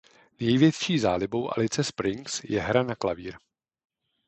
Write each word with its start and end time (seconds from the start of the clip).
Největší 0.39 0.99
zálibou 0.99 1.57
Alice 1.57 1.83
Springs 1.83 2.41
je 2.43 2.61
hra 2.61 2.83
na 2.83 2.95
klavír. 2.95 3.37